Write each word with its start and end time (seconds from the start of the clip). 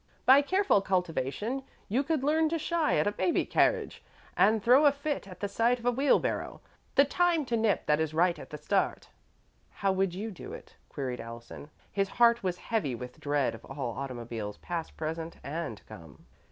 By 0.25 0.41
careful 0.41 0.81
cultivation, 0.81 1.61
you 1.87 2.01
could 2.01 2.23
learn 2.23 2.49
to 2.49 2.57
shy 2.57 2.97
at 2.97 3.05
a 3.05 3.11
baby 3.11 3.45
carriage 3.45 4.03
and 4.35 4.63
throw 4.63 4.87
a 4.87 4.91
fit 4.91 5.27
at 5.27 5.41
the 5.41 5.47
sight 5.47 5.77
of 5.77 5.85
a 5.85 5.91
wheelbarrow. 5.91 6.59
The 6.95 7.05
time 7.05 7.45
to 7.45 7.55
nip 7.55 7.85
that 7.85 7.99
is 7.99 8.11
right 8.11 8.39
at 8.39 8.49
the 8.49 8.57
start." 8.57 9.09
"How 9.69 9.91
would 9.91 10.15
you 10.15 10.31
do 10.31 10.53
it?" 10.53 10.75
queried 10.89 11.19
Allison. 11.21 11.69
His 11.91 12.09
heart 12.09 12.41
was 12.41 12.57
heavy 12.57 12.95
with 12.95 13.19
dread 13.19 13.53
of 13.53 13.63
all 13.63 13.91
automobiles, 13.95 14.57
past, 14.57 14.97
present, 14.97 15.37
and 15.43 15.77
to 15.77 15.83
come." 15.83 16.25